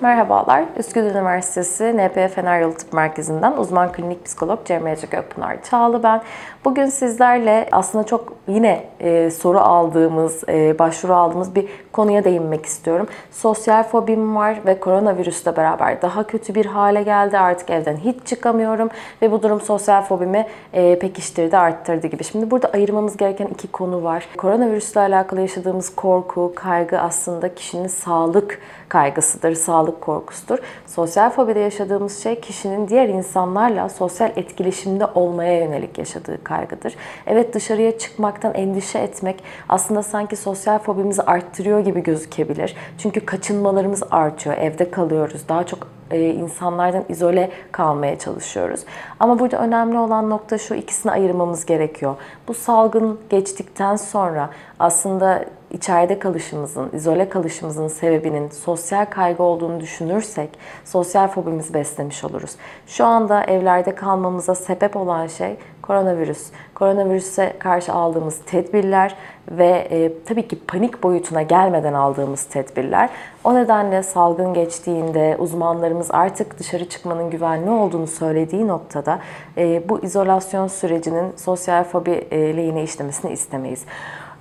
Merhabalar, 0.00 0.64
Üsküdar 0.78 1.10
Üniversitesi 1.10 1.96
NP 1.96 2.34
Fener 2.34 2.60
Yolu 2.60 2.74
Tıp 2.74 2.92
Merkezi'nden 2.92 3.56
uzman 3.56 3.92
klinik 3.92 4.24
psikolog 4.24 4.64
Cemre 4.64 4.92
Ece 4.92 5.06
Gökpınar 5.06 5.62
Çağlı 5.62 6.02
ben. 6.02 6.22
Bugün 6.64 6.86
sizlerle 6.86 7.68
aslında 7.72 8.04
çok 8.04 8.32
yine 8.48 8.84
e, 9.00 9.30
soru 9.30 9.58
aldığımız, 9.58 10.44
e, 10.48 10.78
başvuru 10.78 11.14
aldığımız 11.14 11.54
bir 11.54 11.68
konuya 11.92 12.24
değinmek 12.24 12.66
istiyorum. 12.66 13.06
Sosyal 13.30 13.82
fobim 13.82 14.36
var 14.36 14.58
ve 14.66 14.80
koronavirüsle 14.80 15.56
beraber 15.56 16.02
daha 16.02 16.26
kötü 16.26 16.54
bir 16.54 16.66
hale 16.66 17.02
geldi. 17.02 17.38
Artık 17.38 17.70
evden 17.70 17.96
hiç 17.96 18.16
çıkamıyorum 18.26 18.88
ve 19.22 19.32
bu 19.32 19.42
durum 19.42 19.60
sosyal 19.60 20.02
fobimi 20.02 20.46
e, 20.72 20.98
pekiştirdi, 20.98 21.58
arttırdı 21.58 22.06
gibi. 22.06 22.24
Şimdi 22.24 22.50
burada 22.50 22.68
ayırmamız 22.68 23.16
gereken 23.16 23.46
iki 23.46 23.68
konu 23.68 24.02
var. 24.02 24.28
Koronavirüsle 24.36 25.00
alakalı 25.00 25.40
yaşadığımız 25.40 25.94
korku, 25.94 26.52
kaygı 26.56 27.00
aslında 27.00 27.54
kişinin 27.54 27.88
sağlık 27.88 28.60
kaygısıdır, 28.88 29.54
sağlık 29.54 29.85
korkusudur. 29.92 30.58
Sosyal 30.86 31.30
fobide 31.30 31.60
yaşadığımız 31.60 32.22
şey 32.22 32.40
kişinin 32.40 32.88
diğer 32.88 33.08
insanlarla 33.08 33.88
sosyal 33.88 34.32
etkileşimde 34.36 35.06
olmaya 35.06 35.58
yönelik 35.58 35.98
yaşadığı 35.98 36.44
kaygıdır. 36.44 36.96
Evet 37.26 37.54
dışarıya 37.54 37.98
çıkmaktan 37.98 38.54
endişe 38.54 38.98
etmek 38.98 39.42
aslında 39.68 40.02
sanki 40.02 40.36
sosyal 40.36 40.78
fobimizi 40.78 41.22
arttırıyor 41.22 41.80
gibi 41.80 42.02
gözükebilir. 42.02 42.76
Çünkü 42.98 43.26
kaçınmalarımız 43.26 44.02
artıyor, 44.10 44.56
evde 44.56 44.90
kalıyoruz, 44.90 45.48
daha 45.48 45.66
çok 45.66 45.88
e, 46.10 46.20
insanlardan 46.20 47.04
izole 47.08 47.50
kalmaya 47.72 48.18
çalışıyoruz. 48.18 48.80
Ama 49.20 49.38
burada 49.38 49.58
önemli 49.58 49.98
olan 49.98 50.30
nokta 50.30 50.58
şu 50.58 50.74
ikisini 50.74 51.12
ayırmamız 51.12 51.66
gerekiyor. 51.66 52.16
Bu 52.48 52.54
salgın 52.54 53.20
geçtikten 53.30 53.96
sonra 53.96 54.50
aslında 54.78 55.44
içeride 55.70 56.18
kalışımızın, 56.18 56.90
izole 56.92 57.28
kalışımızın 57.28 57.88
sebebinin 57.88 58.48
sosyal 58.48 59.04
kaygı 59.04 59.42
olduğunu 59.42 59.80
düşünürsek 59.80 60.50
sosyal 60.84 61.28
fobimizi 61.28 61.74
beslemiş 61.74 62.24
oluruz. 62.24 62.50
Şu 62.86 63.04
anda 63.04 63.44
evlerde 63.44 63.94
kalmamıza 63.94 64.54
sebep 64.54 64.96
olan 64.96 65.26
şey 65.26 65.56
koronavirüs. 65.86 66.46
Koronavirüse 66.74 67.52
karşı 67.58 67.92
aldığımız 67.92 68.38
tedbirler 68.46 69.14
ve 69.50 69.88
e, 69.90 70.12
tabii 70.24 70.48
ki 70.48 70.58
panik 70.66 71.02
boyutuna 71.02 71.42
gelmeden 71.42 71.92
aldığımız 71.92 72.44
tedbirler. 72.44 73.10
O 73.44 73.54
nedenle 73.54 74.02
salgın 74.02 74.54
geçtiğinde 74.54 75.36
uzmanlarımız 75.38 76.08
artık 76.10 76.58
dışarı 76.58 76.88
çıkmanın 76.88 77.30
güvenli 77.30 77.70
olduğunu 77.70 78.06
söylediği 78.06 78.68
noktada 78.68 79.18
e, 79.58 79.88
bu 79.88 80.04
izolasyon 80.04 80.66
sürecinin 80.66 81.32
sosyal 81.36 81.84
fobi 81.84 82.10
e, 82.30 82.56
lehine 82.56 82.82
işlemesini 82.82 83.32
istemeyiz. 83.32 83.84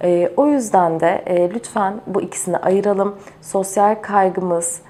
E, 0.03 0.31
o 0.37 0.47
yüzden 0.47 0.99
de 0.99 1.23
e, 1.25 1.49
lütfen 1.49 1.93
bu 2.07 2.21
ikisini 2.21 2.57
ayıralım. 2.57 3.15
Sosyal 3.41 3.95
kaygımız 4.01 4.81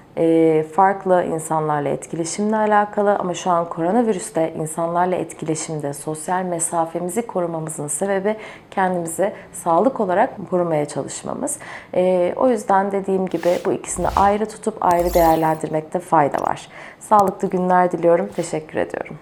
farklı 0.74 1.24
insanlarla 1.24 1.88
etkileşimle 1.88 2.56
alakalı 2.56 3.16
ama 3.16 3.34
şu 3.34 3.50
an 3.50 3.68
koronavirüste 3.68 4.52
insanlarla 4.58 5.16
etkileşimde 5.16 5.92
sosyal 5.92 6.42
mesafemizi 6.42 7.26
korumamızın 7.26 7.88
sebebi 7.88 8.36
kendimizi 8.70 9.32
sağlık 9.52 10.00
olarak 10.00 10.30
korumaya 10.50 10.86
çalışmamız. 10.88 11.58
E, 11.94 12.32
o 12.36 12.48
yüzden 12.48 12.92
dediğim 12.92 13.26
gibi 13.26 13.58
bu 13.64 13.72
ikisini 13.72 14.08
ayrı 14.08 14.46
tutup 14.48 14.76
ayrı 14.80 15.14
değerlendirmekte 15.14 15.98
fayda 15.98 16.38
var. 16.38 16.68
Sağlıklı 17.00 17.50
günler 17.50 17.92
diliyorum. 17.92 18.28
Teşekkür 18.36 18.78
ediyorum. 18.78 19.16